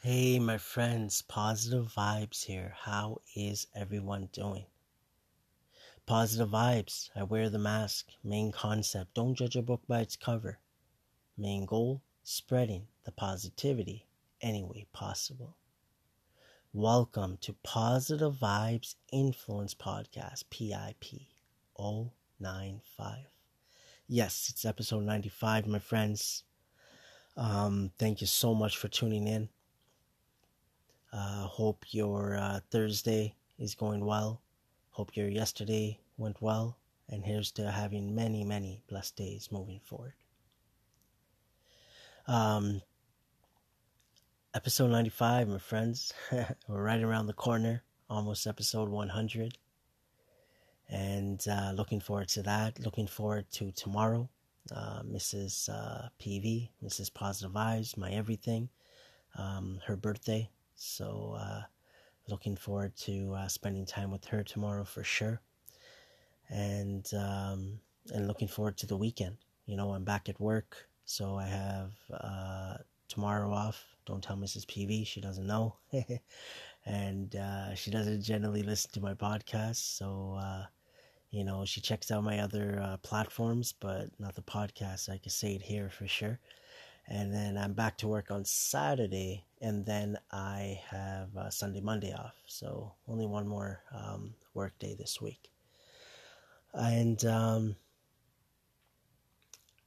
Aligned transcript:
Hey, 0.00 0.38
my 0.38 0.58
friends, 0.58 1.22
positive 1.22 1.92
vibes 1.92 2.44
here. 2.44 2.72
How 2.82 3.20
is 3.34 3.66
everyone 3.74 4.28
doing? 4.32 4.66
Positive 6.06 6.48
vibes. 6.48 7.10
I 7.16 7.24
wear 7.24 7.50
the 7.50 7.58
mask. 7.58 8.06
Main 8.22 8.52
concept 8.52 9.14
don't 9.14 9.34
judge 9.34 9.56
a 9.56 9.60
book 9.60 9.82
by 9.88 10.02
its 10.02 10.14
cover. 10.14 10.60
Main 11.36 11.66
goal 11.66 12.00
spreading 12.22 12.86
the 13.02 13.10
positivity 13.10 14.06
any 14.40 14.62
way 14.62 14.86
possible. 14.92 15.56
Welcome 16.72 17.36
to 17.40 17.56
Positive 17.64 18.34
Vibes 18.34 18.94
Influence 19.12 19.74
Podcast, 19.74 20.44
PIP 20.48 21.26
095. 21.76 23.16
Yes, 24.06 24.46
it's 24.48 24.64
episode 24.64 25.02
95, 25.02 25.66
my 25.66 25.80
friends. 25.80 26.44
Um, 27.36 27.90
thank 27.98 28.20
you 28.20 28.28
so 28.28 28.54
much 28.54 28.76
for 28.76 28.86
tuning 28.86 29.26
in. 29.26 29.48
Uh, 31.12 31.46
hope 31.46 31.84
your 31.90 32.36
uh, 32.36 32.60
Thursday 32.70 33.34
is 33.58 33.74
going 33.74 34.04
well. 34.04 34.42
Hope 34.90 35.16
your 35.16 35.28
yesterday 35.28 35.98
went 36.16 36.40
well. 36.42 36.76
And 37.08 37.24
here's 37.24 37.50
to 37.52 37.70
having 37.70 38.14
many, 38.14 38.44
many 38.44 38.82
blessed 38.88 39.16
days 39.16 39.48
moving 39.50 39.80
forward. 39.82 40.12
Um, 42.26 42.82
episode 44.54 44.90
95, 44.90 45.48
my 45.48 45.58
friends. 45.58 46.12
We're 46.68 46.82
right 46.82 47.02
around 47.02 47.26
the 47.26 47.32
corner, 47.32 47.82
almost 48.10 48.46
episode 48.46 48.90
100. 48.90 49.56
And 50.90 51.42
uh, 51.50 51.72
looking 51.74 52.00
forward 52.00 52.28
to 52.30 52.42
that. 52.42 52.78
Looking 52.80 53.06
forward 53.06 53.46
to 53.52 53.72
tomorrow. 53.72 54.28
Uh, 54.74 55.02
Mrs. 55.02 55.70
Uh, 55.70 56.08
PV, 56.20 56.68
Mrs. 56.84 57.12
Positive 57.12 57.52
Vibes, 57.52 57.96
my 57.96 58.10
everything. 58.10 58.68
Um, 59.38 59.80
her 59.86 59.96
birthday 59.96 60.50
so, 60.78 61.36
uh, 61.38 61.62
looking 62.28 62.56
forward 62.56 62.94
to 62.96 63.34
uh, 63.34 63.48
spending 63.48 63.84
time 63.84 64.10
with 64.12 64.24
her 64.26 64.44
tomorrow 64.44 64.84
for 64.84 65.02
sure. 65.02 65.40
And 66.50 67.08
um, 67.14 67.80
and 68.14 68.26
looking 68.26 68.48
forward 68.48 68.76
to 68.78 68.86
the 68.86 68.96
weekend. 68.96 69.36
You 69.66 69.76
know, 69.76 69.92
I'm 69.92 70.04
back 70.04 70.28
at 70.28 70.40
work, 70.40 70.88
so 71.04 71.36
I 71.36 71.46
have 71.46 71.92
uh, 72.12 72.76
tomorrow 73.08 73.52
off. 73.52 73.84
Don't 74.06 74.22
tell 74.22 74.36
Mrs. 74.36 74.64
PV; 74.66 75.06
she 75.06 75.20
doesn't 75.20 75.46
know, 75.46 75.76
and 76.86 77.34
uh, 77.36 77.74
she 77.74 77.90
doesn't 77.90 78.22
generally 78.22 78.62
listen 78.62 78.90
to 78.92 79.00
my 79.00 79.14
podcast. 79.14 79.96
So, 79.98 80.38
uh, 80.40 80.64
you 81.30 81.44
know, 81.44 81.64
she 81.66 81.80
checks 81.82 82.10
out 82.10 82.24
my 82.24 82.38
other 82.38 82.80
uh, 82.82 82.96
platforms, 82.98 83.74
but 83.78 84.08
not 84.18 84.34
the 84.34 84.42
podcast. 84.42 85.10
I 85.10 85.18
can 85.18 85.30
say 85.30 85.54
it 85.54 85.62
here 85.62 85.90
for 85.90 86.06
sure 86.06 86.38
and 87.08 87.32
then 87.32 87.56
I'm 87.56 87.72
back 87.72 87.96
to 87.98 88.08
work 88.08 88.30
on 88.30 88.44
Saturday, 88.44 89.44
and 89.60 89.84
then 89.86 90.18
I 90.30 90.80
have 90.90 91.34
uh, 91.36 91.50
Sunday, 91.50 91.80
Monday 91.80 92.12
off. 92.12 92.34
So 92.46 92.92
only 93.08 93.26
one 93.26 93.48
more 93.48 93.82
um, 93.94 94.34
work 94.54 94.78
day 94.78 94.94
this 94.98 95.20
week, 95.20 95.50
and 96.74 97.24
um, 97.24 97.76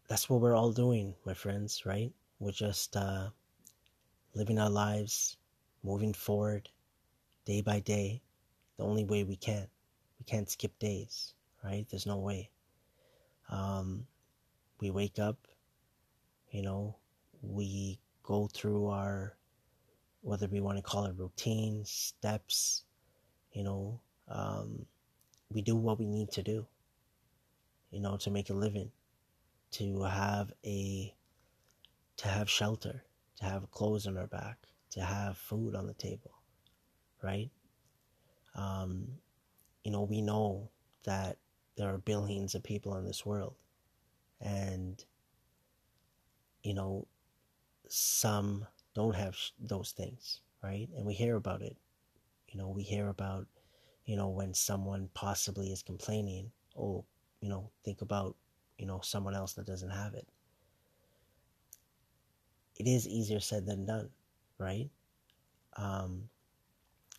that's 0.08 0.30
what 0.30 0.42
we're 0.42 0.56
all 0.56 0.72
doing, 0.72 1.14
my 1.26 1.34
friends. 1.34 1.86
Right? 1.86 2.12
We're 2.40 2.52
just 2.52 2.98
uh, 2.98 3.30
living 4.34 4.58
our 4.58 4.70
lives, 4.70 5.38
moving 5.84 6.14
forward, 6.14 6.70
day 7.46 7.62
by 7.62 7.80
day, 7.80 8.22
the 8.78 8.84
only 8.84 9.04
way 9.04 9.24
we 9.24 9.36
can. 9.36 9.68
We 10.20 10.26
can't 10.26 10.50
skip 10.50 10.78
days, 10.80 11.34
right? 11.64 11.86
There's 11.90 12.06
no 12.06 12.18
way. 12.18 12.50
Um, 13.50 14.08
we 14.80 14.90
wake 14.90 15.20
up, 15.20 15.48
you 16.52 16.62
know, 16.62 16.96
we 17.42 18.00
go 18.24 18.48
through 18.48 18.88
our 18.88 19.36
whether 20.22 20.48
we 20.48 20.62
want 20.62 20.78
to 20.78 20.84
call 20.84 21.06
it 21.06 21.16
routine 21.18 21.84
steps, 21.84 22.84
you 23.54 23.64
know, 23.64 24.00
um, 24.28 24.86
we 25.52 25.62
do 25.62 25.76
what 25.76 26.00
we 26.00 26.06
need 26.06 26.32
to 26.32 26.44
do, 26.44 26.66
you 27.90 28.00
know, 28.00 28.18
to 28.18 28.30
make 28.30 28.50
a 28.50 28.54
living, 28.54 28.92
to 29.72 30.04
have 30.04 30.54
a, 30.64 31.14
to 32.18 32.28
have 32.28 32.50
shelter, 32.50 33.04
to 33.38 33.46
have 33.46 33.72
clothes 33.72 34.06
on 34.06 34.18
our 34.18 34.28
back, 34.28 34.58
to 34.92 35.02
have 35.02 35.38
food 35.38 35.76
on 35.76 35.88
the 35.88 35.94
table, 35.96 36.32
right? 37.24 37.50
Um, 38.56 39.08
you 39.84 39.92
know, 39.92 40.04
we 40.04 40.22
know 40.22 40.70
that 41.04 41.38
there 41.78 41.90
are 41.90 41.98
billions 41.98 42.54
of 42.54 42.62
people 42.62 42.96
in 42.98 43.06
this 43.06 43.26
world, 43.26 43.56
and 44.40 45.04
you 46.64 46.76
know, 46.76 47.08
some 47.92 48.66
don't 48.94 49.16
have 49.16 49.36
those 49.60 49.92
things, 49.92 50.42
right? 50.64 50.88
And 50.96 51.06
we 51.06 51.14
hear 51.14 51.36
about 51.36 51.62
it. 51.62 51.76
You 52.50 52.60
know, 52.60 52.70
we 52.70 52.84
hear 52.84 53.10
about, 53.10 53.48
you 54.06 54.16
know, 54.16 54.30
when 54.30 54.54
someone 54.54 55.10
possibly 55.14 55.72
is 55.72 55.84
complaining, 55.84 56.52
oh, 56.78 57.06
you 57.42 57.50
know, 57.50 57.70
think 57.84 58.02
about, 58.02 58.36
you 58.78 58.86
know, 58.86 59.00
someone 59.04 59.36
else 59.36 59.54
that 59.54 59.66
doesn't 59.66 59.90
have 59.90 60.14
it. 60.14 60.28
It 62.78 62.88
is 62.88 63.08
easier 63.08 63.40
said 63.40 63.66
than 63.66 63.86
done, 63.86 64.10
right? 64.58 64.90
Um, 65.78 66.30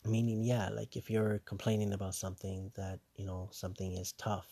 meaning, 0.05 0.43
yeah, 0.43 0.69
like 0.71 0.97
if 0.97 1.11
you're 1.11 1.41
complaining 1.45 1.93
about 1.93 2.15
something 2.15 2.73
that, 2.77 2.99
you 3.17 3.25
know, 3.25 3.49
something 3.53 3.93
is 3.93 4.13
tough, 4.13 4.49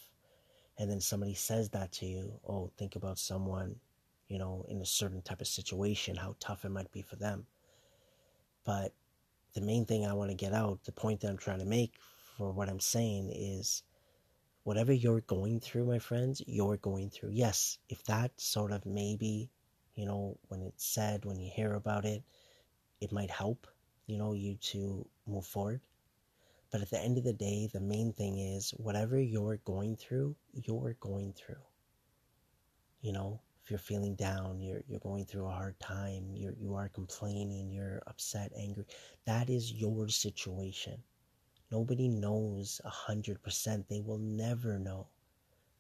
and 0.78 0.91
then 0.91 1.00
somebody 1.00 1.34
says 1.34 1.69
that 1.70 1.92
to 1.92 2.06
you, 2.06 2.41
oh, 2.48 2.70
think 2.78 2.97
about 2.97 3.19
someone 3.19 3.76
you 4.31 4.39
know, 4.39 4.65
in 4.69 4.81
a 4.81 4.87
certain 4.87 5.21
type 5.21 5.41
of 5.41 5.49
situation, 5.49 6.15
how 6.15 6.37
tough 6.39 6.65
it 6.65 6.71
might 6.71 6.93
be 6.93 7.03
for 7.03 7.17
them. 7.17 7.47
But 8.65 8.93
the 9.55 9.61
main 9.61 9.85
thing 9.85 10.07
I 10.07 10.13
want 10.13 10.31
to 10.31 10.37
get 10.37 10.55
out, 10.55 10.85
the 10.85 10.93
point 10.93 11.21
that 11.21 11.29
I'm 11.29 11.37
trying 11.37 11.59
to 11.59 11.65
make 11.65 11.95
for 12.37 12.53
what 12.53 12.69
I'm 12.69 12.79
saying 12.79 13.33
is 13.35 13.83
whatever 14.63 14.93
you're 14.93 15.23
going 15.23 15.59
through, 15.59 15.87
my 15.87 15.99
friends, 15.99 16.41
you're 16.47 16.77
going 16.77 17.11
through. 17.11 17.31
Yes, 17.33 17.79
if 17.89 18.05
that 18.05 18.31
sort 18.41 18.71
of 18.71 18.87
maybe, 18.87 19.51
you 19.97 20.07
know, 20.07 20.39
when 20.47 20.62
it's 20.62 20.87
said, 20.87 21.25
when 21.25 21.41
you 21.41 21.51
hear 21.53 21.75
about 21.75 22.05
it, 22.05 22.23
it 23.01 23.11
might 23.11 23.33
help, 23.33 23.67
you 24.07 24.17
know, 24.17 24.33
you 24.33 24.55
to 24.61 25.05
move 25.27 25.45
forward. 25.45 25.81
But 26.71 26.83
at 26.83 26.91
the 26.91 27.01
end 27.01 27.19
of 27.19 27.25
the 27.25 27.33
day, 27.33 27.69
the 27.73 27.81
main 27.81 28.12
thing 28.12 28.39
is 28.39 28.71
whatever 28.77 29.19
you're 29.19 29.59
going 29.65 29.97
through, 29.97 30.37
you're 30.53 30.97
going 31.01 31.33
through. 31.33 31.65
You 33.01 33.12
know, 33.12 33.41
you're 33.70 33.78
feeling 33.78 34.14
down, 34.16 34.60
you're 34.60 34.82
you're 34.88 35.00
going 35.00 35.25
through 35.25 35.47
a 35.47 35.53
hard 35.53 35.78
time, 35.81 36.34
you're 36.34 36.54
you 36.60 36.75
are 36.75 36.88
complaining, 36.88 37.70
you're 37.70 38.03
upset, 38.06 38.53
angry, 38.56 38.84
that 39.26 39.48
is 39.48 39.72
your 39.72 40.08
situation. 40.08 41.03
Nobody 41.70 42.08
knows 42.08 42.81
a 42.84 42.91
hundred 42.91 43.42
percent. 43.42 43.88
They 43.88 44.00
will 44.00 44.19
never 44.19 44.78
know, 44.78 45.06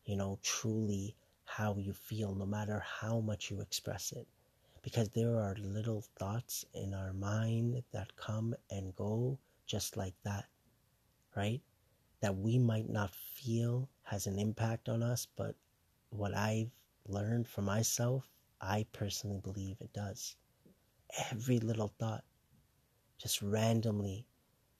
you 0.04 0.16
know, 0.16 0.38
truly 0.42 1.16
how 1.44 1.76
you 1.76 1.92
feel, 1.92 2.34
no 2.34 2.46
matter 2.46 2.80
how 2.86 3.20
much 3.20 3.50
you 3.50 3.60
express 3.60 4.12
it. 4.12 4.26
Because 4.82 5.08
there 5.10 5.36
are 5.36 5.56
little 5.58 6.04
thoughts 6.18 6.64
in 6.74 6.94
our 6.94 7.12
mind 7.12 7.82
that 7.92 8.16
come 8.16 8.54
and 8.70 8.94
go 8.96 9.38
just 9.66 9.96
like 9.96 10.14
that, 10.24 10.46
right? 11.36 11.60
That 12.20 12.36
we 12.36 12.58
might 12.58 12.88
not 12.88 13.14
feel 13.14 13.88
has 14.04 14.26
an 14.26 14.38
impact 14.38 14.88
on 14.88 15.02
us, 15.02 15.26
but 15.36 15.54
what 16.10 16.34
I've 16.36 16.70
learned 17.06 17.48
for 17.48 17.62
myself, 17.62 18.28
I 18.60 18.86
personally 18.92 19.40
believe 19.42 19.80
it 19.80 19.92
does. 19.92 20.36
Every 21.30 21.58
little 21.58 21.92
thought, 21.98 22.24
just 23.18 23.42
randomly, 23.42 24.26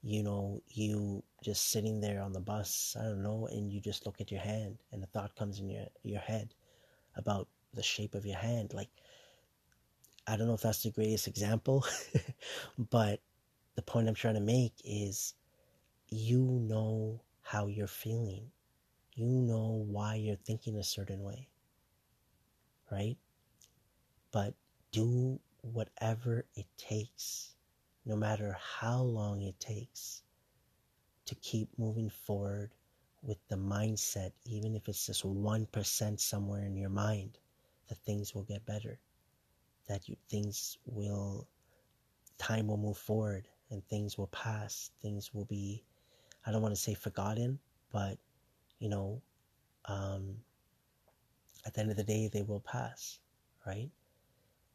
you 0.02 0.22
know, 0.22 0.62
you 0.68 1.22
just 1.42 1.70
sitting 1.70 2.00
there 2.00 2.22
on 2.22 2.32
the 2.32 2.40
bus, 2.40 2.96
I 2.98 3.04
don't 3.04 3.22
know, 3.22 3.48
and 3.50 3.70
you 3.70 3.80
just 3.80 4.06
look 4.06 4.20
at 4.20 4.30
your 4.30 4.40
hand 4.40 4.78
and 4.92 5.02
a 5.02 5.06
thought 5.06 5.34
comes 5.36 5.60
in 5.60 5.68
your, 5.68 5.86
your 6.02 6.20
head 6.20 6.54
about 7.16 7.48
the 7.74 7.82
shape 7.82 8.14
of 8.14 8.26
your 8.26 8.38
hand. 8.38 8.72
Like, 8.72 8.90
I 10.26 10.36
don't 10.36 10.46
know 10.46 10.54
if 10.54 10.62
that's 10.62 10.82
the 10.82 10.90
greatest 10.90 11.28
example, 11.28 11.84
but 12.78 13.20
the 13.74 13.82
point 13.82 14.08
I'm 14.08 14.14
trying 14.14 14.34
to 14.34 14.40
make 14.40 14.74
is 14.84 15.34
you 16.08 16.40
know 16.40 17.22
how 17.42 17.66
you're 17.66 17.86
feeling. 17.86 18.50
You 19.14 19.26
know 19.26 19.84
why 19.88 20.14
you're 20.14 20.36
thinking 20.36 20.76
a 20.76 20.84
certain 20.84 21.22
way 21.22 21.49
right? 22.90 23.16
But 24.32 24.54
do 24.92 25.40
whatever 25.62 26.44
it 26.54 26.66
takes, 26.76 27.54
no 28.04 28.16
matter 28.16 28.56
how 28.80 29.02
long 29.02 29.42
it 29.42 29.58
takes, 29.60 30.22
to 31.26 31.34
keep 31.36 31.68
moving 31.78 32.10
forward 32.10 32.72
with 33.22 33.38
the 33.48 33.56
mindset, 33.56 34.32
even 34.44 34.74
if 34.74 34.88
it's 34.88 35.06
just 35.06 35.24
1% 35.24 36.20
somewhere 36.20 36.64
in 36.64 36.76
your 36.76 36.90
mind, 36.90 37.38
that 37.88 37.98
things 37.98 38.34
will 38.34 38.44
get 38.44 38.64
better, 38.66 38.98
that 39.86 40.08
you, 40.08 40.16
things 40.28 40.78
will, 40.86 41.46
time 42.38 42.66
will 42.66 42.78
move 42.78 42.96
forward 42.96 43.46
and 43.70 43.86
things 43.88 44.16
will 44.16 44.28
pass, 44.28 44.90
things 45.02 45.32
will 45.34 45.44
be, 45.44 45.84
I 46.46 46.50
don't 46.50 46.62
want 46.62 46.74
to 46.74 46.80
say 46.80 46.94
forgotten, 46.94 47.58
but, 47.92 48.16
you 48.78 48.88
know, 48.88 49.20
um, 49.84 50.36
at 51.66 51.74
the 51.74 51.80
end 51.80 51.90
of 51.90 51.96
the 51.96 52.04
day, 52.04 52.28
they 52.28 52.42
will 52.42 52.60
pass, 52.60 53.18
right? 53.66 53.90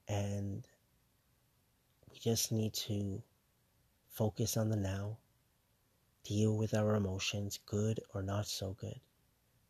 And 0.07 0.65
We 2.15 2.19
just 2.19 2.51
need 2.53 2.73
to 2.75 3.21
focus 4.07 4.55
on 4.55 4.69
the 4.69 4.77
now, 4.77 5.17
deal 6.23 6.55
with 6.55 6.73
our 6.73 6.95
emotions, 6.95 7.59
good 7.65 7.99
or 8.13 8.23
not 8.23 8.47
so 8.47 8.71
good. 8.79 9.01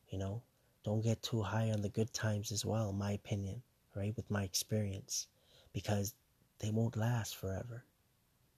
You 0.10 0.20
know, 0.20 0.44
don't 0.84 1.02
get 1.02 1.24
too 1.24 1.42
high 1.42 1.72
on 1.72 1.82
the 1.82 1.90
good 1.90 2.14
times 2.14 2.52
as 2.52 2.64
well, 2.64 2.94
my 2.94 3.14
opinion, 3.14 3.64
right? 3.96 4.16
With 4.16 4.30
my 4.30 4.44
experience, 4.44 5.28
because 5.74 6.14
they 6.60 6.70
won't 6.70 6.96
last 6.96 7.36
forever. 7.36 7.84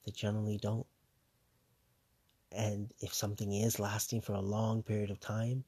They 0.06 0.12
generally 0.12 0.58
don't. 0.58 0.86
And 2.52 2.94
if 3.00 3.14
something 3.14 3.54
is 3.54 3.80
lasting 3.80 4.20
for 4.20 4.34
a 4.34 4.42
long 4.42 4.84
period 4.84 5.12
of 5.12 5.20
time, 5.22 5.64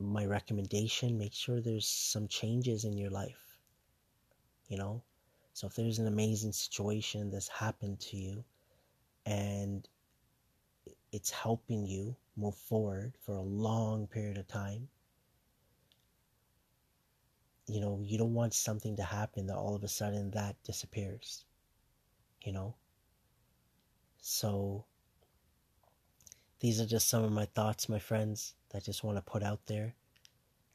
my 0.00 0.24
recommendation 0.24 1.18
make 1.18 1.34
sure 1.34 1.60
there's 1.60 1.86
some 1.86 2.26
changes 2.26 2.84
in 2.84 2.96
your 2.96 3.10
life. 3.10 3.58
You 4.68 4.78
know? 4.78 5.02
So 5.52 5.66
if 5.66 5.74
there's 5.74 5.98
an 5.98 6.06
amazing 6.06 6.52
situation 6.52 7.30
that's 7.30 7.48
happened 7.48 8.00
to 8.00 8.16
you 8.16 8.44
and 9.26 9.86
it's 11.12 11.30
helping 11.30 11.86
you 11.86 12.16
move 12.36 12.56
forward 12.56 13.12
for 13.20 13.34
a 13.34 13.42
long 13.42 14.06
period 14.06 14.38
of 14.38 14.48
time, 14.48 14.88
you 17.66 17.80
know, 17.80 18.00
you 18.02 18.16
don't 18.16 18.34
want 18.34 18.54
something 18.54 18.96
to 18.96 19.02
happen 19.02 19.46
that 19.46 19.56
all 19.56 19.74
of 19.74 19.84
a 19.84 19.88
sudden 19.88 20.30
that 20.30 20.56
disappears. 20.64 21.44
You 22.42 22.52
know? 22.52 22.74
So 24.18 24.86
these 26.60 26.80
are 26.80 26.86
just 26.86 27.08
some 27.08 27.24
of 27.24 27.32
my 27.32 27.46
thoughts, 27.46 27.88
my 27.88 27.98
friends, 27.98 28.54
that 28.70 28.78
I 28.78 28.80
just 28.80 29.02
want 29.02 29.16
to 29.16 29.22
put 29.22 29.42
out 29.42 29.60
there. 29.66 29.94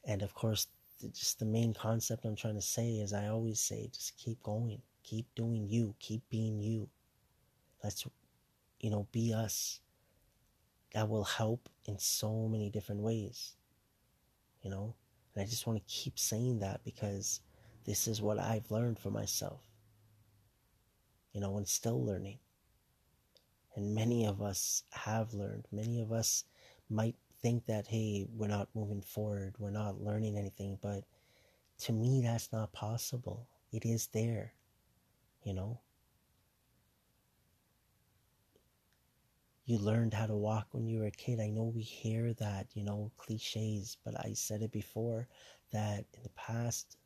And 0.03 0.21
of 0.21 0.33
course, 0.33 0.67
just 1.13 1.39
the 1.39 1.45
main 1.45 1.73
concept 1.73 2.25
I'm 2.25 2.35
trying 2.35 2.55
to 2.55 2.61
say 2.61 2.95
is 2.95 3.13
I 3.13 3.27
always 3.27 3.59
say, 3.59 3.89
just 3.93 4.17
keep 4.17 4.41
going, 4.41 4.81
keep 5.03 5.27
doing 5.35 5.67
you, 5.69 5.95
keep 5.99 6.27
being 6.29 6.59
you. 6.59 6.89
Let's, 7.83 8.05
you 8.79 8.89
know, 8.89 9.07
be 9.11 9.33
us. 9.33 9.79
That 10.93 11.09
will 11.09 11.23
help 11.23 11.69
in 11.85 11.99
so 11.99 12.47
many 12.47 12.69
different 12.69 13.01
ways, 13.01 13.53
you 14.61 14.69
know. 14.69 14.95
And 15.33 15.43
I 15.43 15.45
just 15.45 15.67
want 15.67 15.77
to 15.77 15.93
keep 15.93 16.17
saying 16.17 16.59
that 16.59 16.83
because 16.83 17.41
this 17.85 18.07
is 18.07 18.21
what 18.21 18.39
I've 18.39 18.71
learned 18.71 18.97
for 18.97 19.11
myself, 19.11 19.61
you 21.33 21.41
know, 21.41 21.57
and 21.57 21.67
still 21.67 22.03
learning. 22.03 22.39
And 23.75 23.93
many 23.93 24.25
of 24.25 24.41
us 24.41 24.83
have 24.91 25.33
learned. 25.33 25.67
Many 25.71 26.01
of 26.01 26.11
us 26.11 26.45
might 26.89 27.15
think 27.41 27.65
that, 27.65 27.87
hey, 27.87 28.25
we're 28.33 28.47
not 28.47 28.69
moving 28.73 29.01
forward, 29.01 29.55
we're 29.59 29.69
not 29.69 30.01
learning 30.01 30.37
anything. 30.37 30.79
But 30.81 31.03
to 31.79 31.91
me, 31.91 32.21
that's 32.23 32.51
not 32.53 32.71
possible. 32.71 33.47
It 33.71 33.85
is 33.85 34.07
there, 34.07 34.53
you 35.43 35.53
know. 35.53 35.79
You 39.65 39.79
learned 39.79 40.13
how 40.13 40.27
to 40.27 40.35
walk 40.35 40.67
when 40.71 40.87
you 40.87 40.99
were 40.99 41.07
a 41.07 41.11
kid. 41.11 41.39
I 41.39 41.49
know 41.49 41.63
we 41.63 41.81
hear 41.81 42.33
that, 42.35 42.67
you 42.75 42.83
know, 42.83 43.11
cliches, 43.17 43.97
but 44.05 44.13
I 44.23 44.33
said 44.33 44.61
it 44.61 44.71
before 44.71 45.27
that 45.71 46.05
in 46.13 46.23
the 46.23 46.29
past 46.29 46.97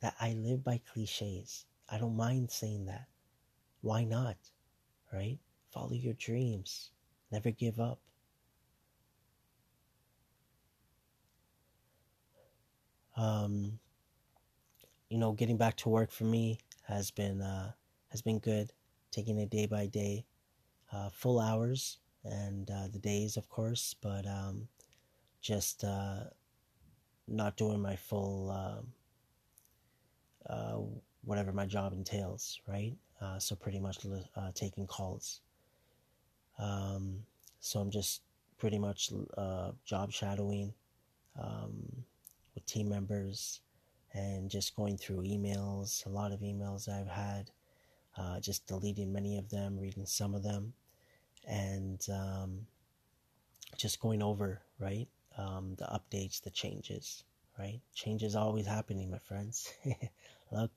that 0.00 0.14
I 0.20 0.34
live 0.34 0.62
by 0.62 0.80
cliches. 0.92 1.64
I 1.88 1.98
don't 1.98 2.16
mind 2.16 2.50
saying 2.50 2.86
that. 2.86 3.08
Why 3.80 4.04
not? 4.04 4.36
Right? 5.12 5.38
Follow 5.72 5.94
your 5.94 6.14
dreams. 6.14 6.90
Never 7.30 7.50
give 7.50 7.80
up. 7.80 7.98
Um, 13.16 13.78
you 15.08 15.18
know, 15.18 15.32
getting 15.32 15.56
back 15.56 15.76
to 15.78 15.88
work 15.88 16.10
for 16.10 16.24
me 16.24 16.58
has 16.82 17.10
been 17.10 17.40
uh, 17.40 17.72
has 18.08 18.20
been 18.20 18.38
good. 18.38 18.70
Taking 19.10 19.38
it 19.38 19.50
day 19.50 19.66
by 19.66 19.86
day, 19.86 20.24
uh, 20.92 21.10
full 21.10 21.38
hours 21.38 21.98
and 22.24 22.70
uh, 22.70 22.88
the 22.92 22.98
days, 22.98 23.36
of 23.36 23.48
course, 23.48 23.94
but 24.00 24.26
um, 24.26 24.68
just 25.40 25.84
uh, 25.84 26.24
not 27.28 27.56
doing 27.56 27.80
my 27.80 27.96
full 27.96 28.50
um, 28.50 28.92
uh, 30.48 30.78
whatever 31.24 31.52
my 31.52 31.66
job 31.66 31.92
entails, 31.92 32.60
right? 32.66 32.94
Uh, 33.20 33.38
so 33.38 33.54
pretty 33.54 33.78
much 33.78 33.98
taking 34.54 34.86
calls. 34.86 35.40
Um, 36.58 37.24
so 37.60 37.80
I'm 37.80 37.90
just 37.90 38.22
pretty 38.58 38.78
much 38.78 39.12
uh, 39.36 39.72
job 39.84 40.12
shadowing 40.12 40.72
um, 41.40 42.04
with 42.54 42.66
team 42.66 42.88
members 42.88 43.60
and 44.14 44.50
just 44.50 44.76
going 44.76 44.96
through 44.96 45.22
emails, 45.22 46.04
a 46.06 46.08
lot 46.08 46.32
of 46.32 46.40
emails 46.40 46.88
I've 46.88 47.08
had, 47.08 47.50
uh, 48.16 48.40
just 48.40 48.66
deleting 48.66 49.12
many 49.12 49.38
of 49.38 49.48
them, 49.48 49.78
reading 49.78 50.04
some 50.04 50.34
of 50.34 50.42
them, 50.42 50.74
and 51.48 52.06
um, 52.12 52.66
just 53.76 54.00
going 54.00 54.22
over, 54.22 54.60
right? 54.78 55.08
Um, 55.38 55.74
the 55.78 55.86
updates, 55.86 56.42
the 56.42 56.50
changes, 56.50 57.24
right? 57.58 57.80
Change 57.94 58.22
is 58.22 58.36
always 58.36 58.66
happening, 58.66 59.10
my 59.10 59.18
friends. 59.18 59.72
Look, 60.52 60.70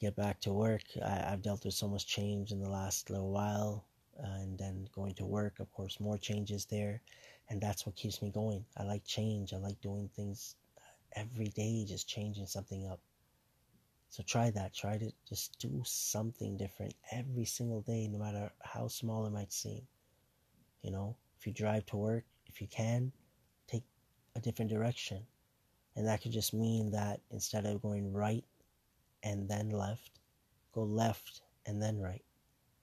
get 0.00 0.16
back 0.16 0.40
to 0.40 0.52
work. 0.52 0.82
I, 1.04 1.32
I've 1.32 1.42
dealt 1.42 1.64
with 1.64 1.74
so 1.74 1.86
much 1.86 2.06
change 2.06 2.50
in 2.50 2.60
the 2.60 2.68
last 2.68 3.08
little 3.08 3.30
while 3.30 3.84
Uh, 4.22 4.40
and 4.40 4.56
then 4.58 4.88
going 4.94 5.14
to 5.14 5.24
work, 5.24 5.58
of 5.58 5.72
course, 5.72 5.98
more 5.98 6.16
changes 6.16 6.64
there. 6.66 7.02
And 7.48 7.60
that's 7.60 7.84
what 7.84 7.96
keeps 7.96 8.22
me 8.22 8.30
going. 8.30 8.64
I 8.76 8.84
like 8.84 9.04
change. 9.04 9.52
I 9.52 9.56
like 9.56 9.80
doing 9.80 10.08
things 10.14 10.54
uh, 10.78 11.20
every 11.20 11.48
day, 11.48 11.84
just 11.86 12.08
changing 12.08 12.46
something 12.46 12.86
up. 12.86 13.00
So 14.08 14.22
try 14.22 14.50
that. 14.50 14.74
Try 14.74 14.98
to 14.98 15.10
just 15.28 15.58
do 15.58 15.82
something 15.84 16.56
different 16.56 16.94
every 17.10 17.46
single 17.46 17.80
day, 17.80 18.08
no 18.08 18.18
matter 18.18 18.52
how 18.62 18.86
small 18.86 19.26
it 19.26 19.32
might 19.32 19.52
seem. 19.52 19.82
You 20.82 20.92
know, 20.92 21.16
if 21.40 21.46
you 21.46 21.52
drive 21.52 21.86
to 21.86 21.96
work, 21.96 22.24
if 22.46 22.60
you 22.60 22.68
can, 22.68 23.10
take 23.66 23.84
a 24.36 24.40
different 24.40 24.70
direction. 24.70 25.22
And 25.96 26.06
that 26.06 26.22
could 26.22 26.32
just 26.32 26.54
mean 26.54 26.90
that 26.92 27.20
instead 27.30 27.66
of 27.66 27.82
going 27.82 28.12
right 28.12 28.44
and 29.22 29.48
then 29.48 29.70
left, 29.70 30.20
go 30.72 30.82
left 30.82 31.40
and 31.66 31.82
then 31.82 31.98
right, 31.98 32.24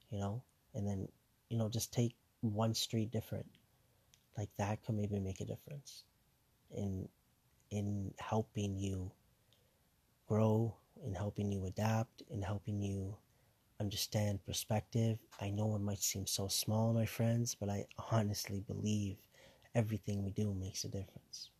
you 0.09 0.19
know, 0.19 0.41
and 0.74 0.88
then 0.88 1.07
you 1.50 1.57
know, 1.57 1.69
just 1.69 1.94
take 1.94 2.16
one 2.42 2.74
street 2.74 3.12
different. 3.12 3.48
Like 4.38 4.50
that 4.57 4.84
could 4.84 4.96
maybe 4.96 5.19
make 5.19 5.42
a 5.42 5.46
difference 5.46 6.06
in 6.72 7.10
in 7.72 8.13
helping 8.19 8.78
you 8.80 9.12
grow, 10.28 10.78
in 11.04 11.13
helping 11.13 11.51
you 11.51 11.66
adapt, 11.66 12.22
in 12.30 12.42
helping 12.42 12.81
you 12.81 13.18
understand 13.80 14.46
perspective. 14.46 15.19
I 15.42 15.50
know 15.51 15.75
it 15.75 15.80
might 15.81 16.00
seem 16.03 16.27
so 16.27 16.48
small, 16.48 16.94
my 16.94 17.06
friends, 17.06 17.56
but 17.56 17.70
I 17.70 17.88
honestly 18.12 18.62
believe 18.62 19.18
everything 19.75 20.24
we 20.24 20.32
do 20.32 20.53
makes 20.53 20.84
a 20.86 20.89
difference. 20.89 21.51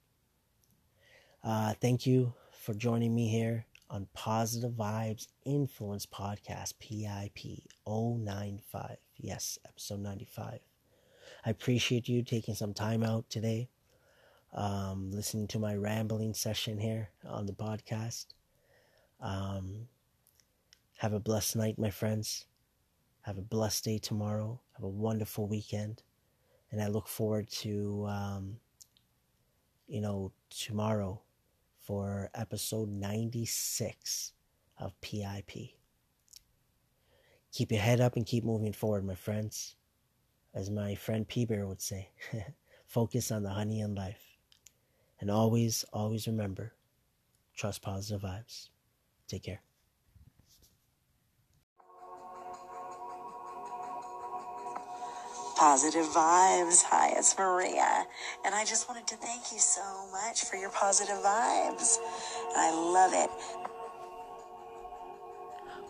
Uh, 1.44 1.74
thank 1.82 2.06
you 2.06 2.34
for 2.52 2.74
joining 2.74 3.14
me 3.16 3.28
here 3.30 3.66
on 3.90 4.08
Positive 4.14 4.72
Vibes 4.72 5.28
Influence 5.46 6.06
Podcast, 6.06 6.74
PIP 6.80 7.64
095. 7.88 8.98
Yes, 9.18 9.58
episode 9.66 10.02
95. 10.02 10.60
I 11.46 11.50
appreciate 11.50 12.08
you 12.08 12.24
taking 12.24 12.54
some 12.54 12.74
time 12.74 13.04
out 13.04 13.30
today, 13.30 13.70
um, 14.54 15.12
listening 15.12 15.48
to 15.48 15.60
my 15.60 15.76
rambling 15.76 16.34
session 16.34 16.78
here 16.78 17.10
on 17.28 17.48
the 17.48 17.54
podcast. 17.54 18.28
Um, 19.22 19.88
have 20.98 21.14
a 21.14 21.20
blessed 21.20 21.56
night, 21.56 21.80
my 21.80 21.90
friends. 21.90 22.46
Have 23.22 23.38
a 23.38 23.42
blessed 23.42 23.86
day 23.86 23.98
tomorrow. 23.98 24.60
Have 24.76 24.84
a 24.84 24.90
wonderful 24.90 25.48
weekend. 25.48 26.04
And 26.72 26.82
I 26.82 26.88
look 26.88 27.08
forward 27.08 27.50
to, 27.50 28.06
um, 28.08 28.58
you 29.88 30.02
know, 30.02 30.32
tomorrow 30.50 31.22
for 31.90 32.30
episode 32.36 32.88
96 32.88 34.34
of 34.78 34.94
PIP. 35.02 35.50
Keep 37.52 37.72
your 37.72 37.82
head 37.82 38.00
up 38.00 38.16
and 38.16 38.28
keep 38.28 38.44
moving 38.44 38.74
forward, 38.74 39.04
my 39.04 39.16
friends. 39.16 39.76
As 40.54 40.70
my 40.70 40.94
friend 40.94 41.28
P 41.28 41.46
Bear 41.46 41.66
would 41.66 41.82
say, 41.82 42.12
focus 42.86 43.32
on 43.32 43.42
the 43.42 43.50
honey 43.50 43.80
in 43.80 43.96
life. 43.96 44.22
And 45.20 45.32
always, 45.32 45.84
always 45.92 46.28
remember 46.28 46.76
trust 47.56 47.82
positive 47.82 48.22
vibes. 48.22 48.70
Take 49.28 49.42
care. 49.42 49.64
Positive 55.60 56.06
vibes. 56.06 56.84
Hi, 56.84 57.12
it's 57.18 57.38
Maria. 57.38 58.06
And 58.46 58.56
I 58.56 58.64
just 58.64 58.88
wanted 58.88 59.06
to 59.08 59.18
thank 59.18 59.52
you 59.52 59.60
so 59.60 59.82
much 60.10 60.46
for 60.46 60.56
your 60.56 60.70
positive 60.70 61.18
vibes. 61.18 61.98
I 62.56 62.72
love 62.74 63.12
it. 63.14 63.30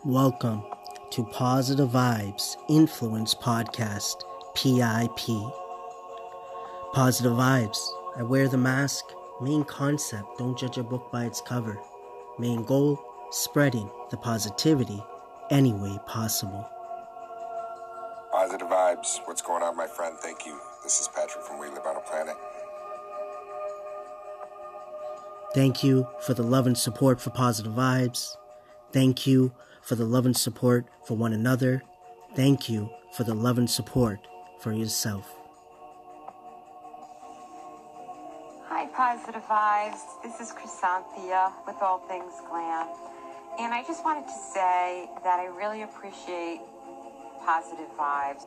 Welcome 0.04 0.64
to 1.12 1.22
Positive 1.22 1.88
Vibes 1.88 2.56
Influence 2.68 3.32
Podcast, 3.36 4.24
PIP. 4.56 5.38
Positive 6.92 7.34
Vibes. 7.34 7.78
I 8.16 8.24
wear 8.24 8.48
the 8.48 8.58
mask. 8.58 9.04
Main 9.40 9.62
concept 9.62 10.36
don't 10.38 10.58
judge 10.58 10.78
a 10.78 10.82
book 10.82 11.12
by 11.12 11.26
its 11.26 11.40
cover. 11.40 11.78
Main 12.40 12.64
goal 12.64 12.98
spreading 13.30 13.88
the 14.10 14.16
positivity 14.16 15.00
any 15.52 15.72
way 15.72 15.96
possible. 16.08 16.68
Vibes. 18.70 19.18
What's 19.26 19.42
going 19.42 19.64
on, 19.64 19.76
my 19.76 19.88
friend? 19.88 20.16
Thank 20.20 20.46
you. 20.46 20.56
This 20.84 21.00
is 21.00 21.08
Patrick 21.08 21.44
from 21.44 21.58
We 21.58 21.66
Live 21.66 21.84
on 21.84 21.96
a 21.96 22.00
Planet. 22.00 22.36
Thank 25.52 25.82
you 25.82 26.06
for 26.20 26.34
the 26.34 26.44
love 26.44 26.68
and 26.68 26.78
support 26.78 27.20
for 27.20 27.30
Positive 27.30 27.72
Vibes. 27.72 28.36
Thank 28.92 29.26
you 29.26 29.52
for 29.82 29.96
the 29.96 30.04
love 30.04 30.24
and 30.24 30.36
support 30.36 30.86
for 31.04 31.16
one 31.16 31.32
another. 31.32 31.82
Thank 32.36 32.68
you 32.68 32.88
for 33.12 33.24
the 33.24 33.34
love 33.34 33.58
and 33.58 33.68
support 33.68 34.20
for 34.60 34.72
yourself. 34.72 35.28
Hi, 38.68 38.86
Positive 38.94 39.42
Vibes. 39.42 40.22
This 40.22 40.40
is 40.40 40.54
Chrysanthia 40.54 41.52
with 41.66 41.76
All 41.82 41.98
Things 42.06 42.34
Glam. 42.48 42.86
And 43.58 43.74
I 43.74 43.82
just 43.84 44.04
wanted 44.04 44.26
to 44.26 44.38
say 44.54 45.10
that 45.24 45.40
I 45.40 45.46
really 45.46 45.82
appreciate 45.82 46.60
positive 47.44 47.88
vibes. 47.98 48.46